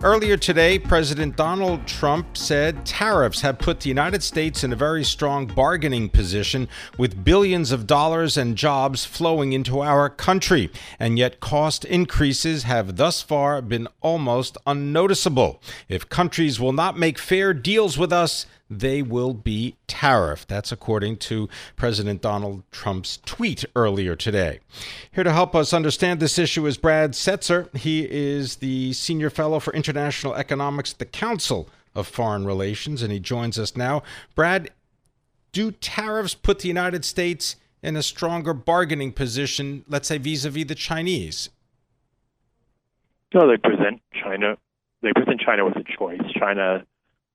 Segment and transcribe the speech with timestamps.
[0.00, 5.02] Earlier today, President Donald Trump said tariffs have put the United States in a very
[5.02, 10.70] strong bargaining position with billions of dollars and jobs flowing into our country.
[11.00, 15.60] And yet, cost increases have thus far been almost unnoticeable.
[15.88, 20.46] If countries will not make fair deals with us, they will be tariffed.
[20.46, 24.60] That's according to President Donald Trump's tweet earlier today.
[25.10, 27.74] Here to help us understand this issue is Brad Setser.
[27.76, 33.12] He is the Senior Fellow for International Economics at the Council of Foreign Relations, and
[33.12, 34.02] he joins us now.
[34.34, 34.70] Brad,
[35.52, 40.50] do tariffs put the United States in a stronger bargaining position, let's say vis a
[40.50, 41.50] vis the Chinese?
[43.34, 44.56] No, they present China.
[45.02, 46.20] They present China with a choice.
[46.38, 46.84] China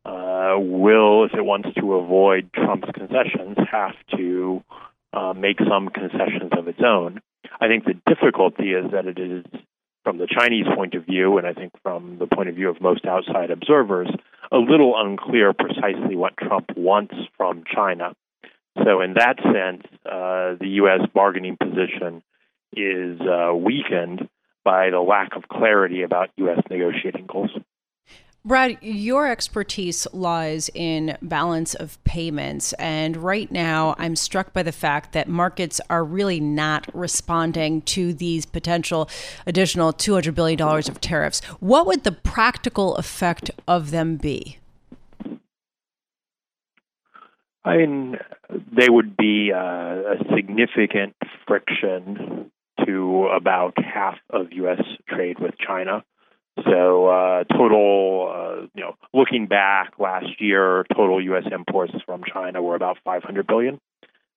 [0.05, 4.63] uh, will, if it wants to avoid Trump's concessions, have to
[5.13, 7.21] uh, make some concessions of its own.
[7.61, 9.45] I think the difficulty is that it is,
[10.03, 12.81] from the Chinese point of view, and I think from the point of view of
[12.81, 14.09] most outside observers,
[14.51, 18.13] a little unclear precisely what Trump wants from China.
[18.83, 21.07] So, in that sense, uh, the U.S.
[21.13, 22.23] bargaining position
[22.75, 24.27] is uh, weakened
[24.65, 26.59] by the lack of clarity about U.S.
[26.69, 27.51] negotiating goals.
[28.45, 32.73] Brad, your expertise lies in balance of payments.
[32.73, 38.13] And right now, I'm struck by the fact that markets are really not responding to
[38.13, 39.09] these potential
[39.47, 41.39] additional $200 billion of tariffs.
[41.61, 44.57] What would the practical effect of them be?
[47.63, 48.17] I mean,
[48.49, 51.15] they would be uh, a significant
[51.47, 52.51] friction
[52.85, 54.81] to about half of U.S.
[55.07, 56.03] trade with China.
[56.63, 61.45] So uh, total, uh, you know, looking back last year, total U.S.
[61.51, 63.79] imports from China were about 500 billion.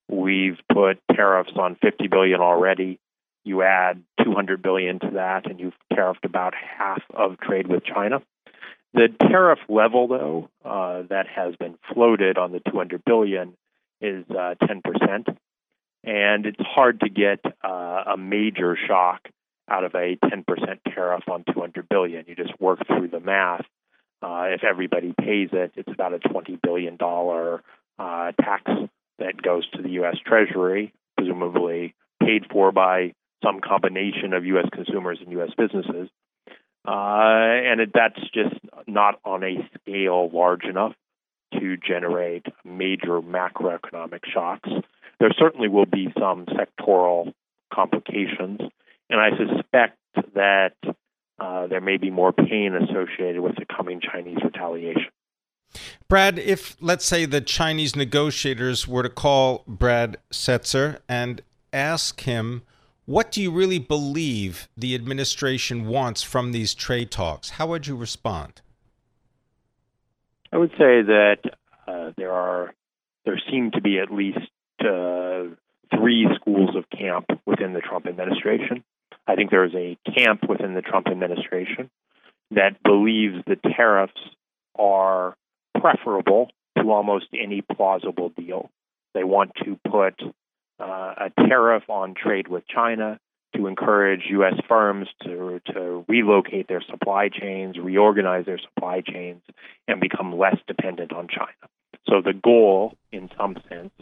[0.09, 2.99] We've put tariffs on 50 billion already.
[3.45, 8.21] You add 200 billion to that, and you've tariffed about half of trade with China.
[8.95, 13.55] The tariff level, though, uh, that has been floated on the 200 billion
[14.01, 15.37] is uh, 10%,
[16.05, 19.29] and it's hard to get uh, a major shock
[19.69, 20.45] out of a 10%
[20.95, 22.25] tariff on 200 billion.
[22.27, 23.65] You just work through the math.
[24.23, 27.63] Uh, if everybody pays it, it's about a 20 billion dollar
[27.99, 28.65] uh, tax
[29.19, 30.17] that goes to the U.S.
[30.25, 33.13] Treasury, presumably paid for by
[33.45, 34.67] some combination of U.S.
[34.73, 35.51] consumers and U.S.
[35.57, 36.09] businesses.
[36.87, 38.55] Uh, and it, that's just
[38.87, 40.93] not on a scale large enough
[41.59, 44.69] to generate major macroeconomic shocks.
[45.19, 47.33] There certainly will be some sectoral
[47.73, 48.61] complications
[49.11, 49.99] and I suspect
[50.35, 50.75] that
[51.39, 55.11] uh, there may be more pain associated with the coming Chinese retaliation.
[56.09, 62.63] Brad, if let's say the Chinese negotiators were to call Brad Setser and ask him,
[63.05, 67.51] what do you really believe the administration wants from these trade talks?
[67.51, 68.63] How would you respond?
[70.53, 71.39] I would say that
[71.87, 72.73] uh, there are
[73.25, 74.39] there seem to be at least
[74.81, 75.45] uh,
[75.95, 78.85] three schools of camp within the Trump administration.
[79.27, 81.91] I think there is a camp within the Trump administration
[82.53, 84.21] that believes the tariffs
[84.79, 85.37] are
[85.81, 88.71] preferable to almost any plausible deal.
[89.15, 90.15] They want to put
[90.79, 93.19] uh, a tariff on trade with China
[93.55, 94.55] to encourage U.S.
[94.69, 99.43] firms to, to relocate their supply chains, reorganize their supply chains,
[99.89, 101.71] and become less dependent on China.
[102.09, 103.93] So the goal, in some sense,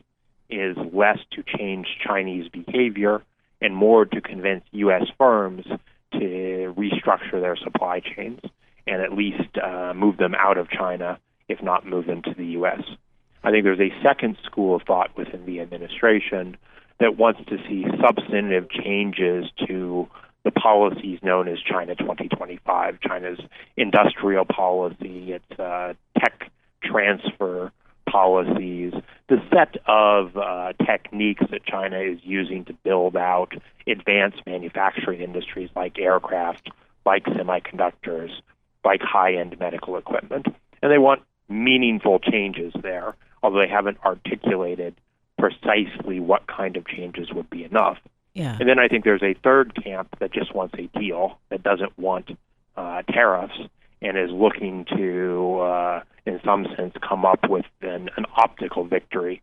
[0.51, 3.23] is less to change Chinese behavior
[3.65, 5.05] and more to convince U.S.
[5.17, 5.65] firms
[6.13, 8.41] to restructure their supply chains
[8.87, 11.19] and at least uh, move them out of China,
[11.49, 12.83] if not move them to the U.S.
[13.43, 16.59] I think there's a second school of thought within the administration
[17.01, 20.09] that wants to see substantive changes to
[20.45, 23.41] the policies known as China 2025, China's
[23.79, 26.51] industrial policy, its uh, tech
[26.83, 27.73] transfer
[28.09, 28.93] policies,
[29.29, 33.53] the set of uh, techniques that China is using to build out
[33.87, 36.71] advanced manufacturing industries like aircraft,
[37.07, 38.31] like semiconductors,
[38.85, 40.47] like high end medical equipment.
[40.83, 44.95] And they want meaningful changes there, although they haven't articulated
[45.39, 47.99] precisely what kind of changes would be enough.
[48.35, 48.57] Yeah.
[48.59, 51.97] And then I think there's a third camp that just wants a deal, that doesn't
[51.99, 52.31] want
[52.77, 53.59] uh, tariffs,
[54.03, 59.43] and is looking to uh, in some sense, come up with an, an optical victory.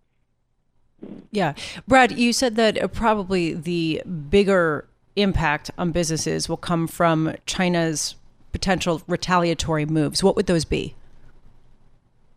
[1.31, 1.54] Yeah.
[1.88, 4.86] Brad, you said that probably the bigger
[5.16, 8.16] impact on businesses will come from China's
[8.51, 10.24] potential retaliatory moves.
[10.24, 10.95] What would those be?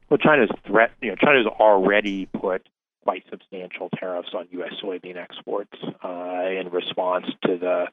[0.09, 2.69] Well, China's threat, you know, China's already put
[3.03, 4.73] quite substantial tariffs on U.S.
[4.83, 7.87] soybean exports uh, in response to the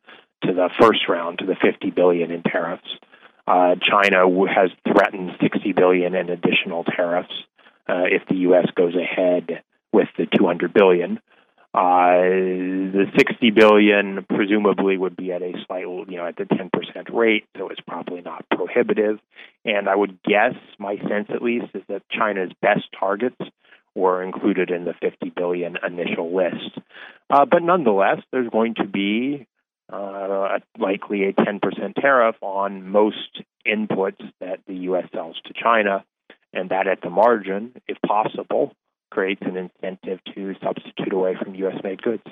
[0.44, 2.88] to the first round, to the 50 billion in tariffs.
[3.52, 7.34] Uh, China has threatened 60 billion in additional tariffs
[7.90, 8.68] uh, if the U.S.
[8.78, 9.62] goes ahead
[9.92, 11.20] with the 200 billion.
[11.74, 12.16] Uh,
[12.96, 16.70] the 60 billion presumably would be at a slightly, you know, at the 10%
[17.14, 19.20] rate, so it's probably not prohibitive.
[19.66, 23.36] And I would guess, my sense at least, is that China's best targets
[23.96, 26.80] were included in the 50 billion initial list.
[27.30, 29.46] Uh, but nonetheless, there's going to be
[29.92, 35.06] uh, likely a 10% tariff on most inputs that the U.S.
[35.14, 36.04] sells to China,
[36.54, 38.74] and that at the margin, if possible,
[39.10, 41.76] creates an incentive to substitute away from U.S.
[41.84, 42.24] made goods.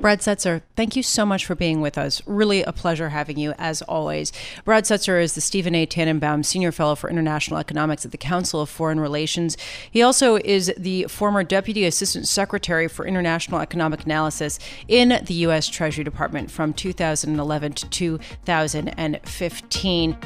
[0.00, 2.20] Brad Setser, thank you so much for being with us.
[2.26, 4.32] Really a pleasure having you, as always.
[4.64, 5.86] Brad Setser is the Stephen A.
[5.86, 9.56] Tannenbaum Senior Fellow for International Economics at the Council of Foreign Relations.
[9.90, 14.58] He also is the former Deputy Assistant Secretary for International Economic Analysis
[14.88, 15.68] in the U.S.
[15.68, 20.16] Treasury Department from 2011 to 2015.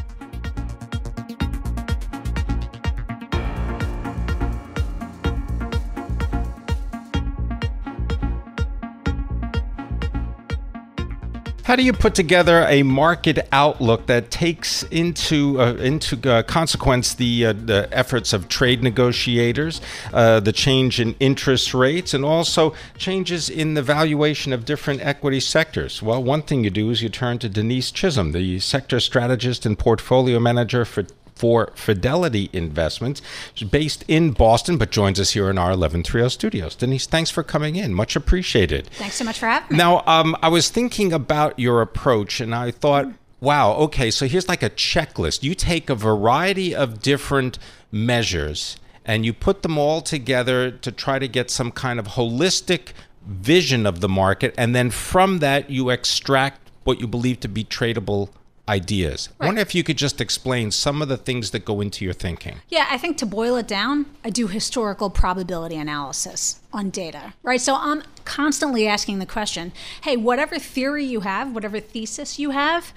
[11.68, 17.12] How do you put together a market outlook that takes into uh, into uh, consequence
[17.12, 19.82] the uh, the efforts of trade negotiators,
[20.14, 25.40] uh, the change in interest rates, and also changes in the valuation of different equity
[25.40, 26.02] sectors?
[26.02, 29.78] Well, one thing you do is you turn to Denise Chisholm, the sector strategist and
[29.78, 31.04] portfolio manager for
[31.38, 33.22] for Fidelity Investments.
[33.54, 36.74] She's based in Boston, but joins us here in our 1130 studios.
[36.74, 37.94] Denise, thanks for coming in.
[37.94, 38.88] Much appreciated.
[38.88, 39.78] Thanks so much for having me.
[39.78, 43.06] Now, um, I was thinking about your approach, and I thought,
[43.40, 45.42] wow, okay, so here's like a checklist.
[45.42, 47.58] You take a variety of different
[47.92, 52.92] measures and you put them all together to try to get some kind of holistic
[53.26, 57.64] vision of the market, and then from that, you extract what you believe to be
[57.64, 58.28] tradable
[58.68, 59.28] ideas.
[59.38, 59.46] Right.
[59.46, 62.14] I wonder if you could just explain some of the things that go into your
[62.14, 62.56] thinking.
[62.68, 67.60] Yeah, I think to boil it down, I do historical probability analysis on data, right?
[67.60, 69.72] So I'm constantly asking the question
[70.02, 72.92] hey, whatever theory you have, whatever thesis you have,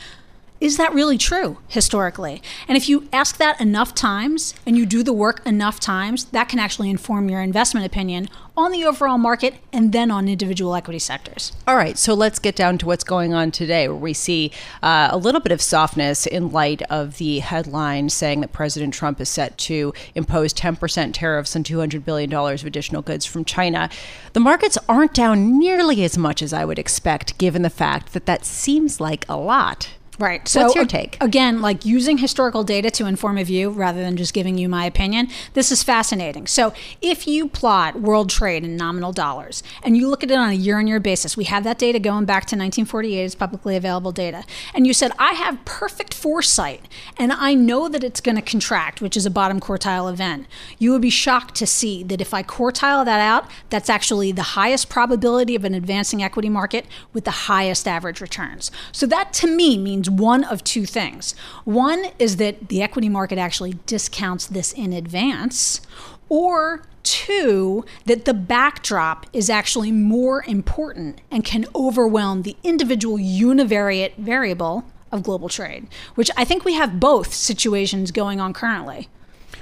[0.61, 2.41] is that really true historically?
[2.67, 6.47] And if you ask that enough times and you do the work enough times, that
[6.47, 10.99] can actually inform your investment opinion on the overall market and then on individual equity
[10.99, 11.51] sectors.
[11.67, 14.51] All right, so let's get down to what's going on today, where we see
[14.83, 19.19] uh, a little bit of softness in light of the headline saying that President Trump
[19.19, 23.89] is set to impose 10% tariffs on $200 billion of additional goods from China.
[24.33, 28.27] The markets aren't down nearly as much as I would expect, given the fact that
[28.27, 29.89] that seems like a lot.
[30.21, 30.47] Right.
[30.47, 31.18] So what's your take?
[31.19, 34.85] Again, like using historical data to inform a view rather than just giving you my
[34.85, 35.29] opinion.
[35.53, 36.45] This is fascinating.
[36.45, 40.50] So if you plot world trade in nominal dollars and you look at it on
[40.50, 43.23] a year-on-year basis, we have that data going back to 1948.
[43.23, 44.44] It's publicly available data.
[44.75, 49.01] And you said I have perfect foresight and I know that it's going to contract,
[49.01, 50.45] which is a bottom quartile event.
[50.77, 54.43] You would be shocked to see that if I quartile that out, that's actually the
[54.43, 58.69] highest probability of an advancing equity market with the highest average returns.
[58.91, 61.36] So that to me means one of two things.
[61.63, 65.82] One is that the equity market actually discounts this in advance,
[66.30, 74.15] or two, that the backdrop is actually more important and can overwhelm the individual univariate
[74.18, 79.10] variable of global trade, which I think we have both situations going on currently.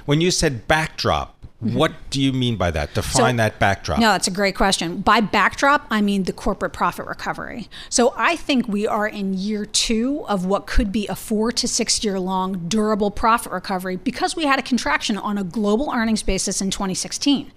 [0.04, 1.36] When you said backdrop.
[1.60, 2.94] What do you mean by that?
[2.94, 4.00] Define so, that backdrop.
[4.00, 5.02] No, that's a great question.
[5.02, 7.68] By backdrop, I mean the corporate profit recovery.
[7.90, 11.68] So I think we are in year two of what could be a four to
[11.68, 16.22] six year long durable profit recovery because we had a contraction on a global earnings
[16.22, 17.52] basis in 2016.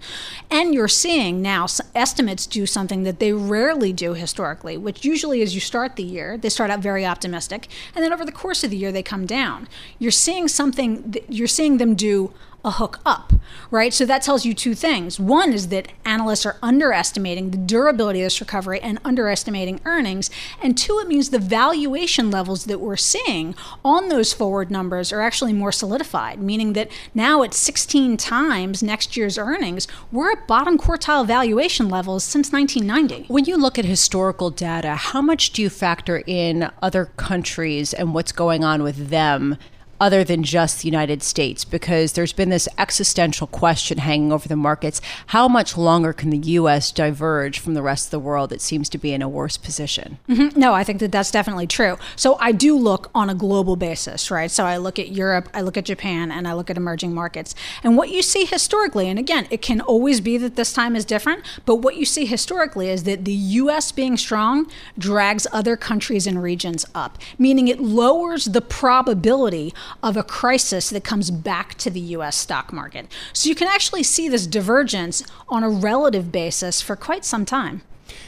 [0.50, 5.54] And you're seeing now estimates do something that they rarely do historically, which usually is
[5.54, 8.70] you start the year, they start out very optimistic, and then over the course of
[8.70, 9.66] the year, they come down.
[9.98, 12.34] You're seeing something, you're seeing them do
[12.64, 13.32] a hook up,
[13.70, 13.92] right?
[13.92, 15.20] So that tells you two things.
[15.20, 20.30] One is that analysts are underestimating the durability of this recovery and underestimating earnings.
[20.62, 23.54] And two, it means the valuation levels that we're seeing
[23.84, 29.16] on those forward numbers are actually more solidified, meaning that now at 16 times next
[29.16, 33.26] year's earnings, we're at bottom quartile valuation levels since 1990.
[33.32, 38.14] When you look at historical data, how much do you factor in other countries and
[38.14, 39.58] what's going on with them
[40.00, 41.64] other than just the United States?
[41.64, 45.00] Because there's been this existential question hanging over the markets.
[45.28, 46.90] How much longer can the U.S.
[46.92, 48.44] diverge from the rest of the world?
[48.54, 50.18] that seems to be in a worse position.
[50.28, 50.58] Mm-hmm.
[50.58, 51.98] No, I think that that's definitely true.
[52.14, 54.50] So I do look on a global basis, right?
[54.50, 57.54] So I look at Europe, I look at Japan, and I look at emerging markets.
[57.82, 61.04] And what you see historically, and again, it can always be that this time is
[61.04, 63.90] different, but what you see historically is that the U.S.
[63.90, 70.22] being strong drags other countries and regions up, meaning it lowers the probability of a
[70.22, 73.06] crisis that comes back to the US stock market.
[73.32, 77.82] So you can actually see this divergence on a relative basis for quite some time.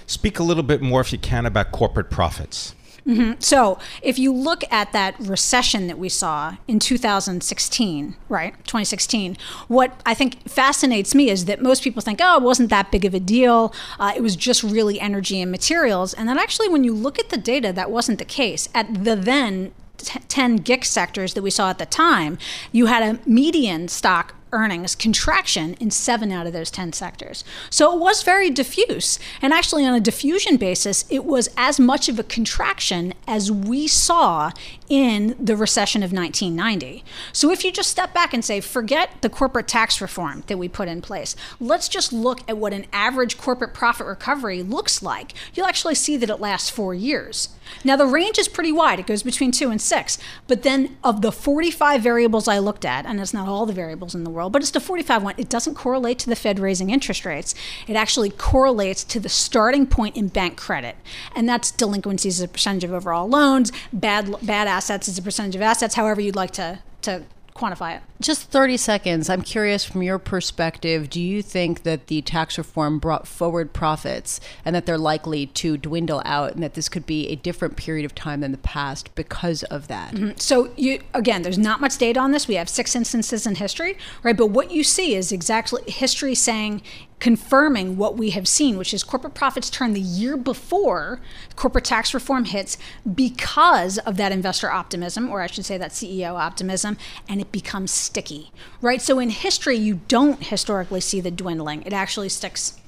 [0.07, 2.75] Speak a little bit more, if you can, about corporate profits.
[3.07, 3.35] Mm-hmm.
[3.39, 9.37] So, if you look at that recession that we saw in 2016, right, 2016,
[9.69, 13.05] what I think fascinates me is that most people think, oh, it wasn't that big
[13.05, 13.73] of a deal.
[14.01, 16.15] Uh, it was just really energy and materials.
[16.15, 18.69] And then actually, when you look at the data, that wasn't the case.
[18.75, 22.39] At the then 10 GICS sectors that we saw at the time,
[22.73, 27.45] you had a median stock earnings contraction in seven out of those 10 sectors.
[27.71, 29.19] So it was very diffuse.
[29.43, 33.87] And actually, on a diffusion basis, it was as much of a contraction as we
[33.87, 34.51] saw
[34.89, 37.05] in the recession of 1990.
[37.33, 40.69] So if you just step back and say, forget the corporate tax reform that we
[40.69, 45.33] put in place, let's just look at what an average corporate profit recovery looks like,
[45.55, 47.51] you'll actually see that it lasts four years.
[47.85, 50.19] Now, the range is pretty wide, it goes between two and six.
[50.47, 54.15] But then, of the 45 variables I looked at, and it's not all the variables
[54.15, 56.91] in the world, but it's the 45 one, it doesn't correlate to the Fed raising
[56.91, 57.55] interest rates.
[57.87, 60.97] It actually correlates to the starting point in bank credit.
[61.35, 65.57] And that's delinquencies as a percentage of overall loans, bad, bad assets as a percentage
[65.57, 67.25] of assets, however you'd like to, to
[67.57, 68.03] quantify it.
[68.21, 69.29] Just 30 seconds.
[69.29, 74.41] I'm curious from your perspective, do you think that the tax reform brought forward profits
[74.65, 78.05] and that they're likely to dwindle out and that this could be a different period
[78.05, 80.15] of time than the past because of that?
[80.15, 80.39] Mm-hmm.
[80.39, 82.49] So, you again, there's not much data on this.
[82.49, 84.37] We have six instances in history, right?
[84.37, 86.83] But what you see is exactly history saying
[87.19, 91.21] confirming what we have seen, which is corporate profits turn the year before
[91.57, 92.77] corporate tax reform hits
[93.15, 97.91] because of that investor optimism, or I should say that CEO optimism, and it becomes
[97.91, 99.01] sticky, right?
[99.01, 102.79] So in history, you don't historically see the dwindling, it actually sticks.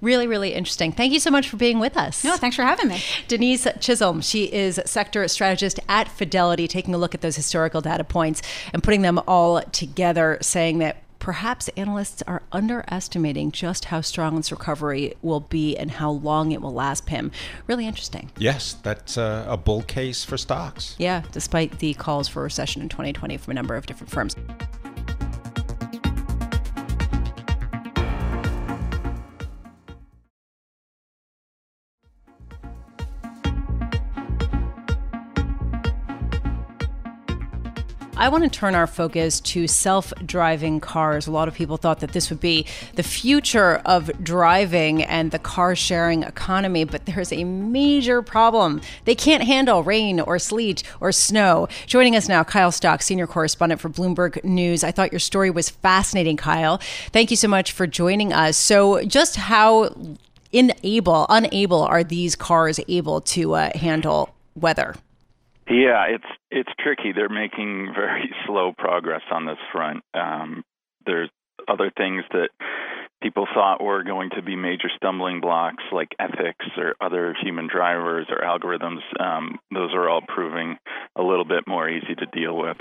[0.00, 0.92] Really, really interesting.
[0.92, 2.22] Thank you so much for being with us.
[2.24, 3.02] No, thanks for having me.
[3.26, 8.04] Denise Chisholm, she is sector strategist at Fidelity, taking a look at those historical data
[8.04, 8.42] points
[8.74, 14.52] and putting them all together, saying that perhaps analysts are underestimating just how strong this
[14.52, 17.32] recovery will be and how long it will last, Pimm.
[17.66, 18.30] Really interesting.
[18.36, 20.94] Yes, that's a, a bull case for stocks.
[20.98, 24.36] Yeah, despite the calls for recession in 2020 from a number of different firms.
[38.16, 41.26] I want to turn our focus to self driving cars.
[41.26, 45.40] A lot of people thought that this would be the future of driving and the
[45.40, 48.80] car sharing economy, but there's a major problem.
[49.04, 51.66] They can't handle rain or sleet or snow.
[51.86, 54.84] Joining us now, Kyle Stock, senior correspondent for Bloomberg News.
[54.84, 56.80] I thought your story was fascinating, Kyle.
[57.10, 58.56] Thank you so much for joining us.
[58.56, 59.92] So, just how
[60.52, 64.94] unable, unable are these cars able to uh, handle weather?
[65.68, 67.12] Yeah, it's it's tricky.
[67.12, 70.02] They're making very slow progress on this front.
[70.12, 70.64] Um,
[71.06, 71.30] there's
[71.68, 72.50] other things that
[73.22, 78.26] people thought were going to be major stumbling blocks, like ethics or other human drivers
[78.28, 79.00] or algorithms.
[79.18, 80.76] Um, those are all proving
[81.16, 82.76] a little bit more easy to deal with.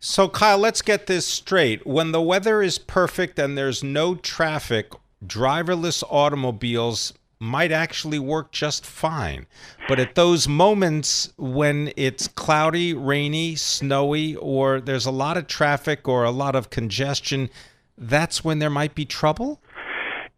[0.00, 1.86] So, Kyle, let's get this straight.
[1.86, 4.92] When the weather is perfect and there's no traffic,
[5.24, 9.46] driverless automobiles might actually work just fine.
[9.88, 16.08] But at those moments when it's cloudy, rainy, snowy, or there's a lot of traffic
[16.08, 17.48] or a lot of congestion,
[17.96, 19.60] that's when there might be trouble?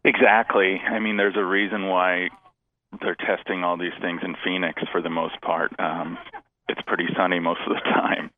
[0.04, 0.80] Exactly.
[0.80, 2.28] I mean, there's a reason why
[3.00, 5.72] they're testing all these things in Phoenix for the most part.
[5.78, 6.18] Um,
[6.68, 8.30] it's pretty sunny most of the time.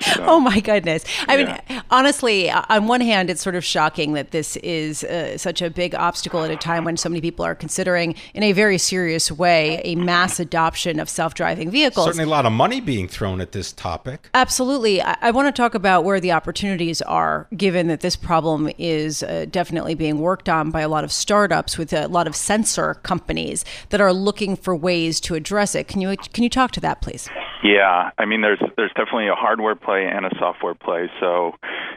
[0.00, 1.04] So, oh my goodness.
[1.28, 1.60] I yeah.
[1.68, 5.70] mean, honestly, on one hand, it's sort of shocking that this is uh, such a
[5.70, 9.30] big obstacle at a time when so many people are considering, in a very serious
[9.30, 12.06] way, a mass adoption of self driving vehicles.
[12.06, 14.28] Certainly a lot of money being thrown at this topic.
[14.34, 15.00] Absolutely.
[15.02, 19.22] I, I want to talk about where the opportunities are, given that this problem is
[19.22, 22.94] uh, definitely being worked on by a lot of startups with a lot of sensor
[22.94, 25.88] companies that are looking for ways to address it.
[25.88, 27.28] Can you, can you talk to that, please?
[27.62, 31.08] Yeah, I mean, there's there's definitely a hardware play and a software play.
[31.20, 31.52] So,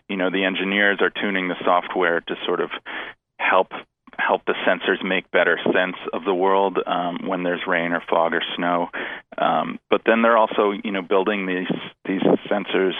[0.07, 2.69] you know, the engineers are tuning the software to sort of
[3.37, 3.67] help
[4.17, 8.33] help the sensors make better sense of the world um, when there's rain or fog
[8.33, 8.89] or snow.
[9.37, 12.93] Um, but then they're also, you know, building these these sensors.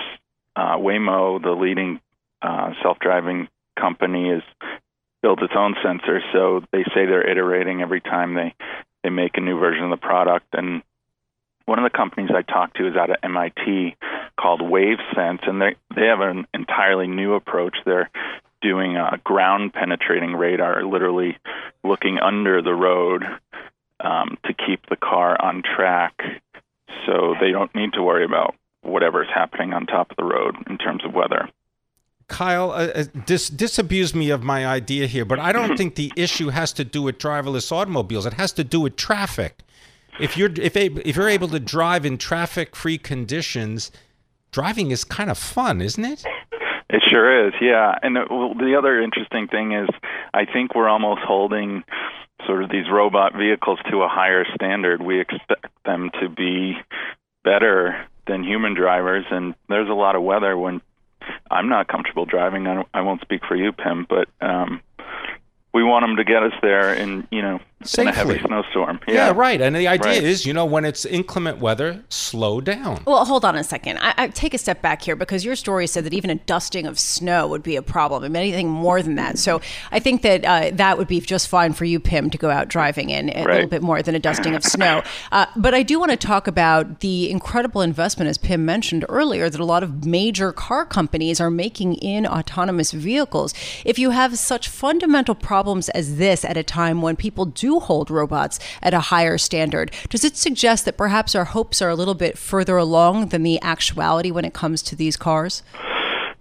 [0.56, 2.02] Uh, Waymo, the leading
[2.42, 3.48] uh, self-driving
[3.80, 4.44] company, is
[5.22, 6.22] built its own sensor.
[6.34, 8.54] So they say they're iterating every time they
[9.04, 10.48] they make a new version of the product.
[10.54, 10.82] And
[11.70, 13.96] one of the companies I talked to is out of MIT
[14.40, 17.78] called WaveSense, and they they have an entirely new approach.
[17.86, 18.10] They're
[18.62, 21.38] doing a ground penetrating radar, literally
[21.84, 23.24] looking under the road
[24.00, 26.20] um, to keep the car on track,
[27.06, 30.78] so they don't need to worry about whatever's happening on top of the road in
[30.80, 31.50] terms of weather.
[32.28, 36.12] Kyle, uh, uh dis- disabuse me of my idea here, but I don't think the
[36.16, 38.26] issue has to do with driverless automobiles.
[38.26, 39.60] It has to do with traffic.
[40.20, 43.92] If you're if if you're able to drive in traffic-free conditions,
[44.52, 46.26] driving is kind of fun, isn't it?
[46.90, 47.98] It sure is, yeah.
[48.02, 49.90] And the, well, the other interesting thing is,
[50.34, 51.84] I think we're almost holding
[52.48, 55.02] sort of these robot vehicles to a higher standard.
[55.02, 56.78] We expect them to be
[57.44, 60.82] better than human drivers, and there's a lot of weather when
[61.52, 62.66] I'm not comfortable driving.
[62.68, 64.82] I, I won't speak for you, Pimm, but um,
[65.74, 68.02] we want them to get us there in you know Safely.
[68.02, 69.00] in a heavy snowstorm.
[69.08, 69.14] Yeah.
[69.14, 69.34] yeah.
[69.34, 69.62] right.
[69.62, 70.24] And the idea right.
[70.24, 73.04] is, you know, when it's inclement weather, slow down.
[73.08, 74.00] Well, hold on a second.
[74.00, 76.86] I, I, take a step back here because your story said that even a dusting
[76.86, 79.40] of snow would be a problem, and anything more than that.
[79.40, 79.62] So
[79.94, 82.68] I think that uh, that would be just fine for you, Pimm, to go out
[82.68, 83.54] driving in a right.
[83.56, 85.02] little bit more than a dusting of snow.
[85.32, 89.50] Uh, but I do want to talk about the incredible investment, as Pim mentioned earlier,
[89.50, 93.54] that a lot of major car companies are making in autonomous vehicles.
[93.86, 97.80] If you have such fundamental problems as this at a time when people do do
[97.80, 99.92] hold robots at a higher standard.
[100.10, 103.62] Does it suggest that perhaps our hopes are a little bit further along than the
[103.62, 105.62] actuality when it comes to these cars?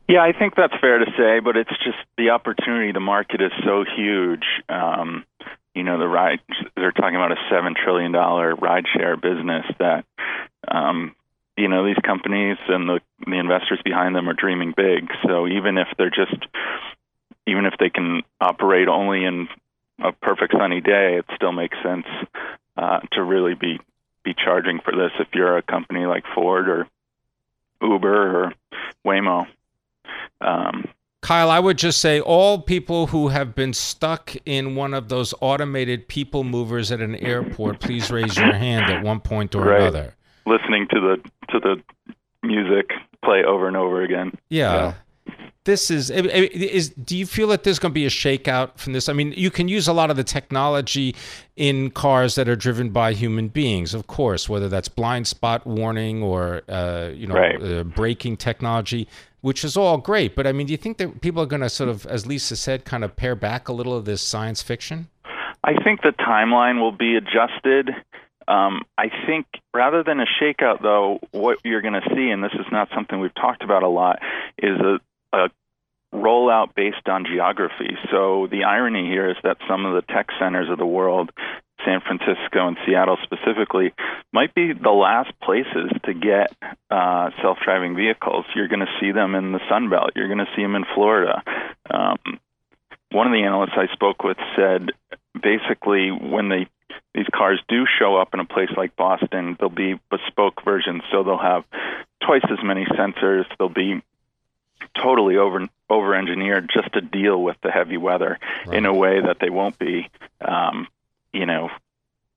[0.08, 2.92] Yeah, I think that's fair to say, but it's just the opportunity.
[2.92, 4.44] The market is so huge.
[4.70, 5.24] Um,
[5.74, 6.40] you know, the ride,
[6.76, 10.06] they're talking about a $7 trillion rideshare business that,
[10.66, 11.14] um,
[11.58, 15.10] you know, these companies and the, the investors behind them are dreaming big.
[15.26, 16.40] So even if they're just,
[17.46, 19.48] even if they can operate only in
[20.02, 22.06] a perfect sunny day, it still makes sense
[22.76, 23.80] uh, to really be
[24.24, 26.86] be charging for this if you're a company like Ford or
[27.80, 28.52] Uber or
[29.06, 29.46] Waymo.
[30.40, 30.88] Um,
[31.22, 35.34] Kyle, I would just say all people who have been stuck in one of those
[35.40, 39.80] automated people movers at an airport, please raise your hand at one point or right.
[39.80, 40.14] another.
[40.46, 41.82] Listening to the to the
[42.42, 42.90] music
[43.24, 44.36] play over and over again.
[44.48, 44.74] Yeah.
[44.74, 44.94] yeah
[45.68, 49.08] this is is do you feel that there's going to be a shakeout from this?
[49.08, 51.14] I mean, you can use a lot of the technology
[51.56, 56.22] in cars that are driven by human beings, of course, whether that's blind spot warning
[56.22, 57.62] or uh, you know right.
[57.62, 59.06] uh, braking technology,
[59.42, 60.34] which is all great.
[60.34, 62.56] But I mean, do you think that people are going to sort of, as Lisa
[62.56, 65.08] said, kind of pare back a little of this science fiction?
[65.62, 67.90] I think the timeline will be adjusted.
[68.46, 72.54] Um, I think rather than a shakeout, though, what you're going to see, and this
[72.54, 74.20] is not something we've talked about a lot,
[74.56, 74.98] is a,
[75.32, 75.48] a
[76.14, 77.96] rollout based on geography.
[78.10, 81.30] So the irony here is that some of the tech centers of the world,
[81.84, 83.92] San Francisco and Seattle specifically,
[84.32, 86.52] might be the last places to get
[86.90, 88.46] uh, self-driving vehicles.
[88.54, 90.12] You're going to see them in the Sun Belt.
[90.16, 91.42] You're going to see them in Florida.
[91.90, 92.40] Um,
[93.10, 94.90] one of the analysts I spoke with said
[95.40, 96.68] basically when they
[97.14, 101.02] these cars do show up in a place like Boston, they'll be bespoke versions.
[101.10, 101.64] So they'll have
[102.24, 103.44] twice as many sensors.
[103.58, 104.02] They'll be
[105.00, 108.76] totally over over engineered just to deal with the heavy weather right.
[108.76, 110.10] in a way that they won't be,
[110.40, 110.86] um,
[111.32, 111.70] you know,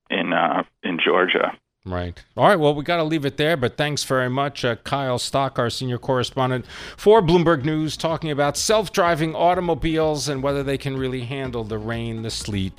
[0.10, 1.58] in uh, in Georgia.
[1.84, 2.24] Right.
[2.38, 2.60] All right.
[2.60, 5.72] Well, we got to leave it there, but thanks very much, uh, Kyle Stock, our
[5.72, 11.22] senior correspondent for Bloomberg News, talking about self driving automobiles and whether they can really
[11.22, 12.74] handle the rain, the sleet,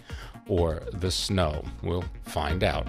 [0.47, 1.65] or the snow.
[1.83, 2.87] We'll find out.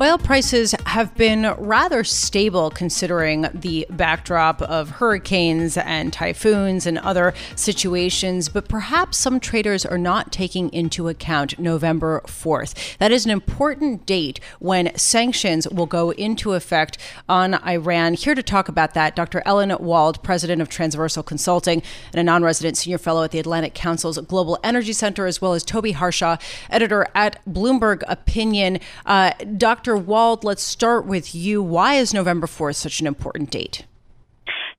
[0.00, 7.34] Oil prices have been rather stable considering the backdrop of hurricanes and typhoons and other
[7.56, 12.96] situations, but perhaps some traders are not taking into account November 4th.
[12.98, 16.96] That is an important date when sanctions will go into effect
[17.28, 18.14] on Iran.
[18.14, 19.42] Here to talk about that, Dr.
[19.44, 21.82] Ellen Wald, president of Transversal Consulting
[22.12, 25.54] and a non resident senior fellow at the Atlantic Council's Global Energy Center, as well
[25.54, 26.36] as Toby Harshaw,
[26.70, 28.78] editor at Bloomberg Opinion.
[29.04, 29.87] Uh, Dr.
[29.88, 29.96] Dr.
[29.96, 31.62] Wald, let's start with you.
[31.62, 33.86] Why is November 4th such an important date?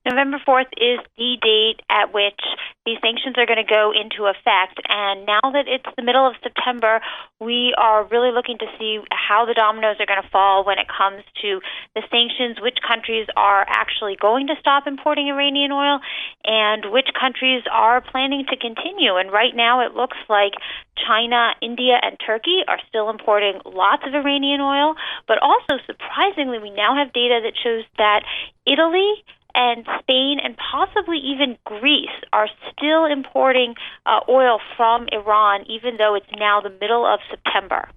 [0.08, 2.40] November 4th is the date at which
[2.86, 4.80] these sanctions are going to go into effect.
[4.88, 7.00] And now that it's the middle of September,
[7.38, 10.88] we are really looking to see how the dominoes are going to fall when it
[10.88, 11.60] comes to
[11.94, 16.00] the sanctions, which countries are actually going to stop importing Iranian oil,
[16.44, 19.20] and which countries are planning to continue.
[19.20, 20.56] And right now, it looks like
[20.96, 24.96] China, India, and Turkey are still importing lots of Iranian oil,
[25.28, 28.24] but also surprisingly, we now have data that shows that
[28.64, 29.20] Italy
[29.54, 33.74] and Spain and possibly even Greece are still importing
[34.06, 37.88] uh, oil from Iran, even though it's now the middle of September.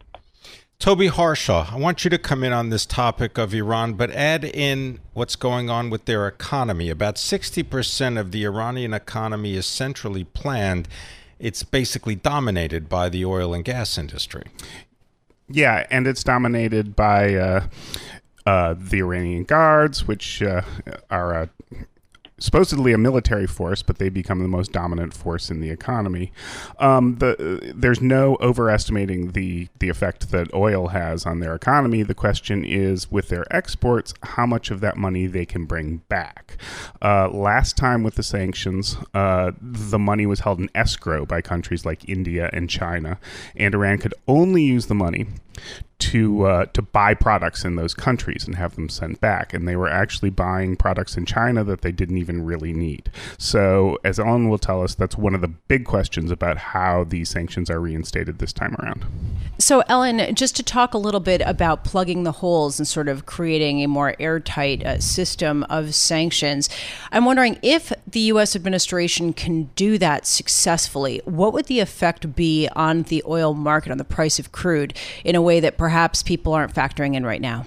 [0.84, 4.44] Toby Harshaw, I want you to come in on this topic of Iran, but add
[4.44, 6.90] in what's going on with their economy.
[6.90, 10.90] About 60% of the Iranian economy is centrally planned.
[11.40, 14.44] It's basically dominated by the oil and gas industry.
[15.48, 17.68] Yeah, and it's dominated by uh,
[18.46, 20.62] uh, the Iranian Guards, which uh,
[21.10, 21.50] are
[22.44, 26.32] supposedly a military force, but they become the most dominant force in the economy.
[26.78, 32.04] Um, the, there's no overestimating the the effect that oil has on their economy.
[32.04, 36.58] The question is, with their exports, how much of that money they can bring back.
[37.02, 41.86] Uh, last time with the sanctions, uh, the money was held in escrow by countries
[41.86, 43.20] like India and China,
[43.56, 45.28] and Iran could only use the money
[46.04, 49.54] to uh, to buy products in those countries and have them sent back.
[49.54, 53.10] And they were actually buying products in China that they didn't even really need.
[53.38, 57.30] So, as Ellen will tell us, that's one of the big questions about how these
[57.30, 59.06] sanctions are reinstated this time around.
[59.60, 63.26] So, Ellen, just to talk a little bit about plugging the holes and sort of
[63.26, 66.70] creating a more airtight uh, system of sanctions,
[67.14, 68.58] I'm wondering if the U.S.
[68.58, 73.98] administration can do that successfully, what would the effect be on the oil market, on
[73.98, 75.93] the price of crude, in a way that perhaps
[76.26, 77.66] people aren't factoring in right now?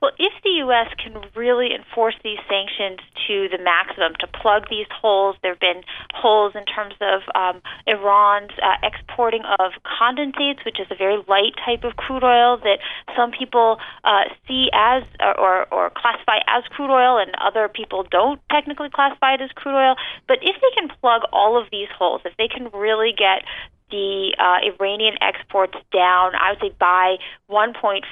[0.00, 0.88] Well, if the U.S.
[0.96, 5.82] can really enforce these sanctions to the maximum, to plug these holes, there have been
[6.14, 11.52] holes in terms of um, Iran's uh, exporting of condensates, which is a very light
[11.64, 12.78] type of crude oil that
[13.14, 18.40] some people uh, see as or, or classify as crude oil, and other people don't
[18.50, 19.96] technically classify it as crude oil.
[20.26, 23.44] But if they can plug all of these holes, if they can really get
[23.90, 27.16] the uh, Iranian exports down, I would say by
[27.50, 28.02] 1.5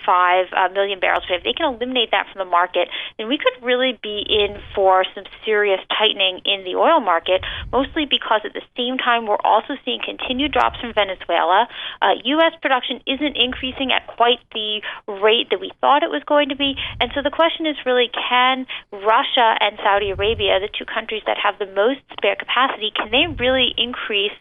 [0.53, 1.39] uh, million barrels per day.
[1.39, 5.05] If they can eliminate that from the market, then we could really be in for
[5.15, 9.75] some serious tightening in the oil market, mostly because at the same time we're also
[9.85, 11.69] seeing continued drops from Venezuela.
[12.03, 12.53] Uh, U.S.
[12.61, 16.75] production isn't increasing at quite the rate that we thought it was going to be.
[17.01, 21.39] And so the question is really can Russia and Saudi Arabia, the two countries that
[21.39, 24.35] have the most spare capacity, can they really increase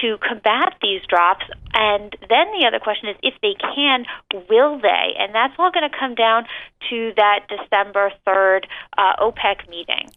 [0.00, 1.44] to combat these drops?
[1.74, 4.04] And then the other question is if they can,
[4.48, 5.14] will they?
[5.18, 6.44] And that's all going to come down
[6.90, 8.64] to that December 3rd
[8.96, 10.10] uh, OPEC meeting.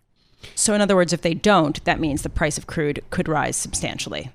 [0.55, 3.57] So, in other words, if they don't, that means the price of crude could rise
[3.57, 4.31] substantially.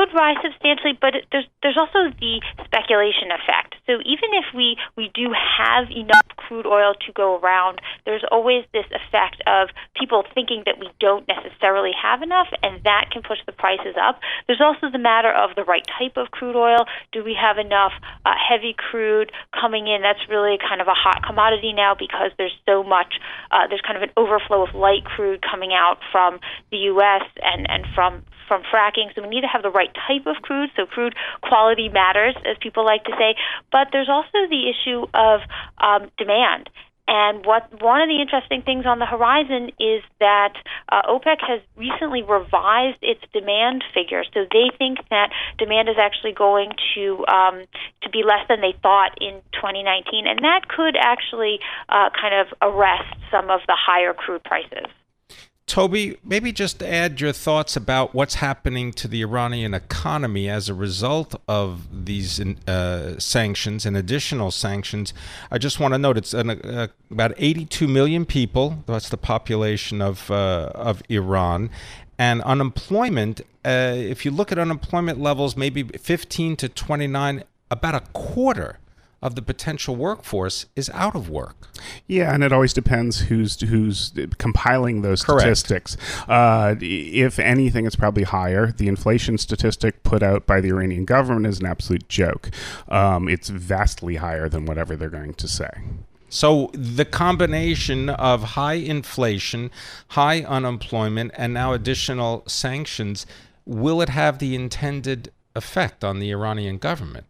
[0.00, 3.76] Could rise substantially, but there's there's also the speculation effect.
[3.84, 8.64] So even if we we do have enough crude oil to go around, there's always
[8.72, 13.44] this effect of people thinking that we don't necessarily have enough, and that can push
[13.44, 14.24] the prices up.
[14.46, 16.88] There's also the matter of the right type of crude oil.
[17.12, 17.92] Do we have enough
[18.24, 20.00] uh, heavy crude coming in?
[20.00, 23.20] That's really kind of a hot commodity now because there's so much.
[23.52, 26.40] Uh, there's kind of an overflow of light crude coming out from
[26.72, 27.28] the U.S.
[27.44, 29.14] and and from from fracking.
[29.14, 30.70] So we need to have the right type of crude.
[30.76, 33.34] So crude quality matters, as people like to say.
[33.70, 35.40] But there's also the issue of
[35.78, 36.70] um, demand.
[37.10, 40.54] And what one of the interesting things on the horizon is that
[40.88, 44.22] uh, OPEC has recently revised its demand figure.
[44.32, 47.64] So they think that demand is actually going to um,
[48.02, 52.46] to be less than they thought in 2019, and that could actually uh, kind of
[52.62, 54.86] arrest some of the higher crude prices.
[55.70, 60.74] Toby, maybe just add your thoughts about what's happening to the Iranian economy as a
[60.74, 65.14] result of these uh, sanctions and additional sanctions.
[65.48, 68.82] I just want to note it's an, uh, about 82 million people.
[68.86, 71.70] That's the population of uh, of Iran,
[72.18, 73.40] and unemployment.
[73.64, 78.80] Uh, if you look at unemployment levels, maybe 15 to 29, about a quarter
[79.22, 81.68] of the potential workforce is out of work.
[82.06, 85.42] Yeah, and it always depends who's who's compiling those Correct.
[85.42, 85.96] statistics.
[86.28, 88.72] Uh, if anything, it's probably higher.
[88.72, 92.50] The inflation statistic put out by the Iranian government is an absolute joke.
[92.88, 95.70] Um, it's vastly higher than whatever they're going to say.
[96.30, 99.70] So the combination of high inflation,
[100.08, 103.26] high unemployment, and now additional sanctions,
[103.66, 107.26] will it have the intended effect on the Iranian government?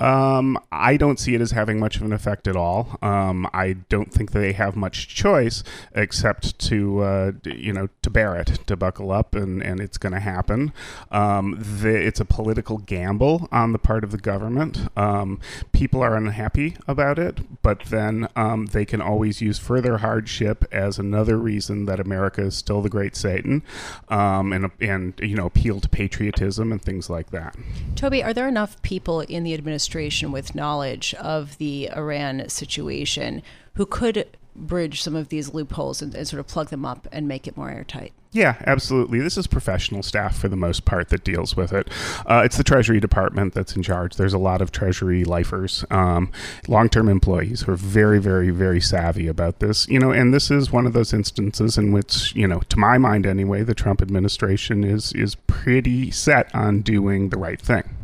[0.00, 2.98] Um, I don't see it as having much of an effect at all.
[3.02, 8.36] Um, I don't think they have much choice except to, uh, you know, to bear
[8.36, 10.72] it, to buckle up, and, and it's going to happen.
[11.10, 14.88] Um, the, it's a political gamble on the part of the government.
[14.96, 15.40] Um,
[15.72, 20.98] people are unhappy about it, but then um, they can always use further hardship as
[20.98, 23.64] another reason that America is still the great Satan,
[24.08, 27.56] um, and and you know, appeal to patriotism and things like that.
[27.96, 29.87] Toby, are there enough people in the administration?
[29.88, 33.42] Administration with knowledge of the Iran situation
[33.74, 37.28] who could bridge some of these loopholes and, and, sort of plug them up and
[37.28, 38.12] make it more airtight.
[38.32, 39.20] Yeah, absolutely.
[39.20, 41.88] This is professional staff for the most part that deals with it.
[42.26, 44.16] Uh, it's the Treasury Department that's in charge.
[44.16, 46.30] There's a lot of Treasury lifers, um,
[46.66, 49.88] long term employees who are very, very, very savvy about this.
[49.88, 52.98] You know, and this is one of those instances in which, you know, to my
[52.98, 57.97] mind anyway, the Trump administration is is pretty set on doing the right thing.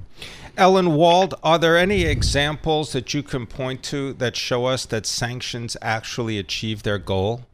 [0.57, 5.05] Ellen Wald, are there any examples that you can point to that show us that
[5.05, 7.45] sanctions actually achieve their goal?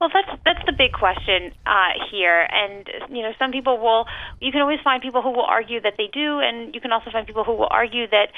[0.00, 4.06] Well, that's that's the big question uh, here, and you know, some people will.
[4.38, 7.10] You can always find people who will argue that they do, and you can also
[7.10, 8.30] find people who will argue that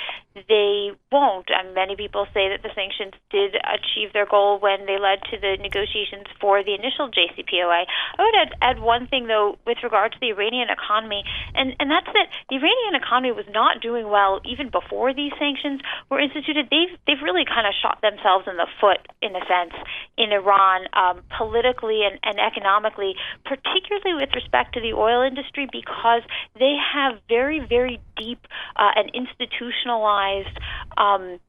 [0.49, 1.53] they won't.
[1.53, 5.37] And many people say that the sanctions did achieve their goal when they led to
[5.37, 7.85] the negotiations for the initial JCPOA.
[7.85, 11.91] I would add, add one thing though, with regard to the Iranian economy, and and
[11.93, 16.73] that's that the Iranian economy was not doing well even before these sanctions were instituted.
[16.73, 19.77] They've they've really kind of shot themselves in the foot in a sense
[20.17, 20.89] in Iran.
[20.97, 21.21] Um,
[21.51, 26.23] politically and, and economically, particularly with respect to the oil industry, because
[26.59, 30.57] they have very, very deep uh, and institutionalized.
[30.97, 31.41] Um,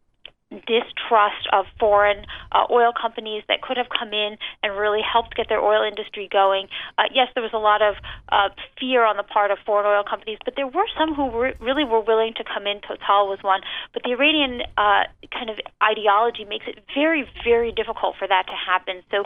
[0.52, 5.48] distrust of foreign uh, oil companies that could have come in and really helped get
[5.48, 6.68] their oil industry going.
[6.98, 7.96] Uh, yes, there was a lot of
[8.30, 11.54] uh, fear on the part of foreign oil companies, but there were some who were,
[11.60, 12.82] really were willing to come in.
[12.82, 13.62] Total was one,
[13.94, 18.54] but the Iranian uh, kind of ideology makes it very, very difficult for that to
[18.54, 19.02] happen.
[19.10, 19.24] So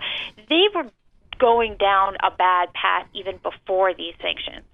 [0.50, 0.90] they were
[1.40, 4.66] going down a bad path even before these sanctions.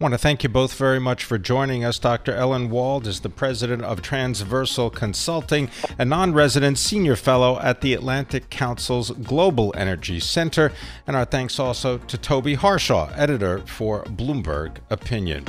[0.00, 2.00] I want to thank you both very much for joining us.
[2.00, 2.34] Dr.
[2.34, 7.94] Ellen Wald is the president of Transversal Consulting, a non resident senior fellow at the
[7.94, 10.72] Atlantic Council's Global Energy Center.
[11.06, 15.44] And our thanks also to Toby Harshaw, editor for Bloomberg Opinion.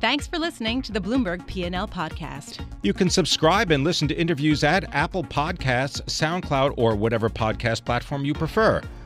[0.00, 2.66] Thanks for listening to the Bloomberg P&L podcast.
[2.82, 8.24] You can subscribe and listen to interviews at Apple Podcasts, SoundCloud, or whatever podcast platform
[8.24, 8.82] you prefer.